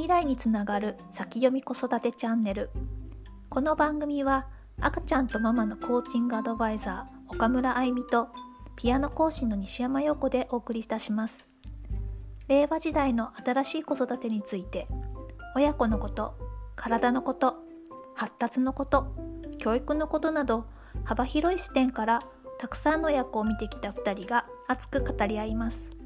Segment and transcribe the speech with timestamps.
[0.00, 2.70] 未来につながる先読み子育てチャンネル。
[3.50, 4.46] この番組は
[4.80, 8.28] 赤ちゃんとママのコーチングアドバイザー岡村愛美と
[8.76, 11.46] ピアノ講師の西山陽子でお送りいたします。
[12.48, 14.88] 令和時代の新しい子育てについて
[15.54, 16.34] 親子のこと
[16.76, 17.56] 体のこと
[18.16, 19.14] 発達のこと
[19.58, 20.64] 教育のことなど
[21.04, 22.20] 幅広い視点から
[22.58, 25.99] たくさんの親子を見てきた2人が熱く語り合います。